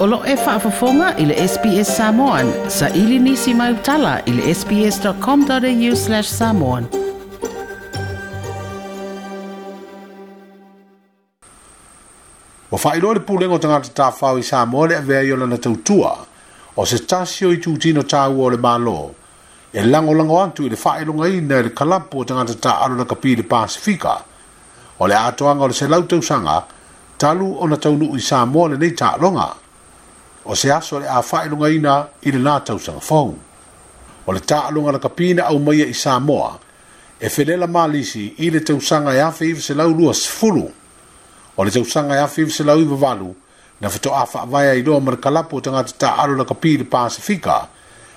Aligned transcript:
olo 0.00 0.22
e 0.26 0.34
whaafafonga 0.36 1.08
i 1.22 1.24
le 1.26 1.48
SPS 1.48 1.96
Samoan. 1.96 2.52
Sa 2.70 2.88
ili 2.88 3.18
nisi 3.18 3.54
mai 3.54 3.72
utala 3.72 4.18
i 4.26 4.32
le 4.32 4.54
sps.com.au 4.54 5.96
slash 5.96 6.28
samoan. 6.28 6.84
O 12.70 12.76
whaero 12.82 13.12
le 13.14 13.20
pūlenga 13.22 13.54
o 13.54 13.60
tangata 13.62 13.92
tāwhau 14.02 14.38
i 14.38 14.42
Samoa 14.42 14.88
le 14.90 14.96
avea 14.98 15.22
i 15.22 15.30
ola 15.32 15.46
na 15.46 15.58
tautua. 15.58 16.14
O 16.76 16.84
se 16.90 16.98
tasio 17.06 17.52
i 17.54 17.60
tūtino 17.62 18.02
tāu 18.02 18.40
o 18.42 18.48
le 18.50 18.58
mālo. 18.58 18.96
E 19.72 19.82
lango 19.86 20.12
lango 20.14 20.40
antu 20.42 20.66
i 20.66 20.72
le 20.72 20.78
whaeronga 20.80 21.28
i 21.30 21.38
nei 21.42 21.68
le 21.68 21.70
kalampu 21.72 22.24
o 22.24 22.24
tangata 22.26 22.56
tā 22.66 22.74
aro 22.84 22.98
na 22.98 23.04
kapi 23.06 23.36
i 23.36 23.36
le 23.40 23.44
Pasifika. 23.50 24.16
O 24.98 25.06
le 25.06 25.18
atoanga 25.22 25.62
o 25.64 25.70
le 25.70 25.74
se 25.74 25.86
lautausanga, 25.90 26.58
talu 27.18 27.52
o 27.62 27.66
na 27.68 27.76
taunu 27.78 28.12
i 28.18 28.22
Samoa 28.34 28.72
le 28.74 28.78
nei 28.80 28.90
tāronga. 28.92 29.46
Samoa 29.54 29.62
o 30.44 30.54
se 30.54 30.70
aso 30.72 30.98
le 31.00 31.08
a 31.08 31.22
faailogaina 31.22 32.06
i 32.22 32.30
le 32.32 32.38
la 32.38 32.60
tausagafou 32.60 33.34
o 34.26 34.32
le 34.32 34.40
taʻalogo 34.40 34.92
lakapina 34.92 35.44
aumaia 35.48 35.86
i 35.86 35.94
samoa 35.94 36.58
e 37.20 37.28
felela 37.28 37.66
malisi 37.66 38.34
i 38.38 38.50
le 38.50 38.60
tausaga 38.60 39.14
e 39.16 39.20
afe 39.20 39.44
ivaselaulu 39.46 40.12
o 41.56 41.64
le 41.64 41.70
tausaga 41.70 42.14
e 42.16 42.20
afe 42.20 42.42
ivaselau 42.42 42.78
ivavalu 42.80 43.34
na 43.80 43.88
fetoʻā 43.88 44.26
faavae 44.26 44.70
ai 44.70 44.82
loa 44.82 45.00
ma 45.00 45.10
le 45.12 45.16
kalapu 45.16 45.56
o 45.56 45.60
tagata 45.60 45.92
taalo 45.98 46.36
lakapī 46.36 46.74
i 46.74 46.78
le 46.78 46.84
pasifika 46.84 47.68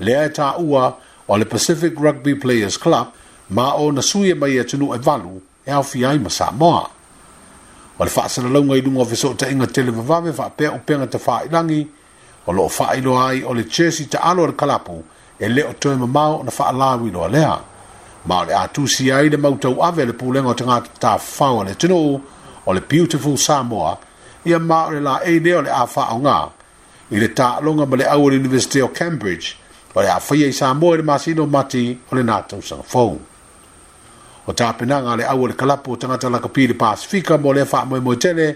lea 0.00 0.24
e 0.26 0.28
taʻua 0.28 0.94
o 1.28 1.36
le 1.38 1.44
pacific 1.44 1.94
rugby 2.00 2.34
players 2.34 2.76
club 2.78 3.12
ma 3.50 3.74
o 3.78 3.90
na 3.92 4.02
sui 4.02 4.30
e 4.30 4.34
mai 4.34 4.58
atunu 4.58 4.94
e 4.94 4.98
valu 4.98 5.40
e 5.66 5.70
aofi 5.70 6.02
e 6.02 6.06
ai 6.06 6.18
ma 6.18 6.28
samoa 6.30 6.90
o 7.98 8.04
le 8.04 8.10
faasalalauga 8.10 8.76
i 8.76 8.82
luga 8.82 9.06
o 9.06 9.06
fesootaʻiga 9.06 9.66
televavave 9.70 10.32
faapea 10.32 10.72
upega 10.74 11.06
tafailagi 11.06 11.86
o 12.48 12.52
loo 12.52 12.68
faailoa 12.68 13.24
ai 13.28 13.42
o 13.44 13.52
le 13.54 13.64
chesi 13.68 14.04
ta'alo 14.08 14.42
o 14.42 14.46
le 14.46 14.52
kalapu 14.56 14.96
e 15.38 15.46
lē 15.52 15.62
o 15.70 15.72
toe 15.78 15.96
mamao 16.00 16.40
ona 16.40 16.50
faalāuiloa 16.50 17.28
lea 17.32 17.56
ma 18.26 18.40
o 18.40 18.44
le 18.48 18.54
a 18.56 18.66
tusi 18.72 19.12
ai 19.12 19.28
le 19.28 19.36
mautau 19.36 19.76
ave 19.84 20.04
le 20.08 20.12
pulega 20.16 20.48
o 20.48 20.54
tagata 20.56 20.88
tafau 21.00 21.60
a 21.60 21.64
le 21.64 21.74
tunuu 21.76 22.20
o 22.66 22.72
le 22.72 22.80
beautiful 22.80 23.36
samoa 23.38 23.98
ia 24.44 24.58
ma 24.58 24.86
o 24.86 24.90
le 24.96 25.00
laei 25.00 25.40
lea 25.44 25.58
o 25.58 25.62
le 25.62 25.70
a 25.70 25.84
faaaogā 25.94 26.38
i 27.12 27.20
le 27.20 27.28
taaloga 27.34 27.84
ma 27.86 27.96
le 27.96 28.06
au 28.08 28.24
o 28.24 28.30
le 28.32 28.40
university 28.40 28.80
o 28.82 28.88
cambridge 28.88 29.56
o 29.94 30.00
le 30.00 30.08
a 30.08 30.18
faia 30.20 30.48
i 30.48 30.52
samoa 30.52 30.94
i 30.94 30.96
le 30.96 31.02
masino 31.04 31.44
mati 31.46 31.84
o 32.12 32.16
le 32.16 32.22
natausaga 32.22 32.82
fou 32.82 33.20
o 34.48 34.52
tapenaga 34.52 35.12
a 35.12 35.16
le 35.16 35.28
au 35.28 35.44
o 35.44 35.52
le 35.52 35.52
kalapu 35.54 35.92
o 35.92 35.96
tagata 36.00 36.30
lakapi 36.32 36.64
i 36.64 36.68
le 36.72 36.74
pasifika 36.74 37.36
mo 37.38 37.52
lea 37.52 37.68
faamoemoe 37.68 38.16
tele 38.16 38.48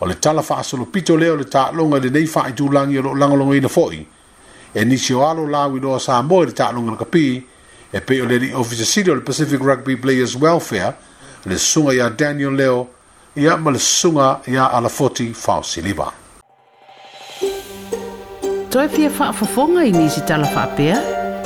o 0.00 0.06
le 0.06 0.14
tala 0.14 0.42
fa 0.42 0.56
asolo 0.58 0.86
pito 0.86 1.16
leo 1.16 1.36
le 1.36 1.44
ta 1.44 1.70
longa 1.72 1.98
le 1.98 2.08
nei 2.10 2.26
fa 2.26 2.46
itu 2.48 2.68
langi 2.70 2.98
o 2.98 3.14
langa 3.14 3.34
longa 3.36 3.56
ina 3.56 3.68
foi. 3.68 4.06
E 4.72 4.84
nisi 4.84 5.12
o 5.14 5.26
alo 5.26 5.46
la 5.48 5.64
wino 5.66 5.94
a 5.94 5.98
Samo 5.98 6.42
e 6.42 6.46
le 6.46 6.52
ta 6.52 6.70
longa 6.70 6.90
na 6.92 6.96
kapi, 6.96 7.44
e 7.92 8.00
pe 8.00 8.20
o 8.20 8.26
le 8.26 8.38
ni 8.38 8.52
ofisa 8.52 8.84
sido 8.84 9.14
le 9.14 9.20
Pacific 9.20 9.60
Rugby 9.60 9.96
Players 9.96 10.34
Welfare, 10.36 10.94
le 11.44 11.58
sunga 11.58 11.92
ya 11.92 12.08
Daniel 12.10 12.54
Leo, 12.54 12.88
ia 13.34 13.56
ma 13.56 13.70
le 13.70 13.78
sunga 13.78 14.40
ya 14.46 14.68
ala 14.70 14.88
foti 14.88 15.32
fa 15.34 15.56
o 15.58 15.62
siliva. 15.62 16.12
Toi 18.70 18.88
fia 18.88 19.10
fa 19.10 19.32
fofonga 19.32 19.82
i 19.84 19.90
nisi 19.90 20.20
tala 20.28 20.46
fa 20.46 20.62
apia, 20.70 21.00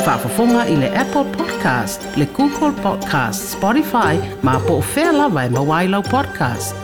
fa 0.05 0.19
fofonga 0.19 0.67
i 0.67 0.77
le 0.77 0.93
Apple 0.95 1.25
Podcast, 1.39 2.03
le 2.17 2.29
Google 2.35 2.75
Podcast, 2.83 3.55
Spotify, 3.57 4.19
ma 4.43 4.59
po 4.59 4.75
o 4.83 4.83
fea 4.83 5.11
lava 5.13 5.45
i 5.47 5.47
e 5.47 5.49
mawailau 5.51 6.03
podcast. 6.03 6.82